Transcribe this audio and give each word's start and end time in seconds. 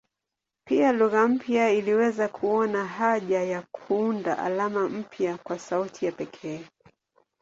Pia 0.67 0.91
lugha 0.91 1.27
mpya 1.27 1.69
iliweza 1.71 2.27
kuona 2.27 2.85
haja 2.85 3.43
ya 3.43 3.61
kuunda 3.71 4.37
alama 4.39 4.89
mpya 4.89 5.37
kwa 5.37 5.59
sauti 5.59 6.05
ya 6.05 6.11
pekee. 6.11 6.65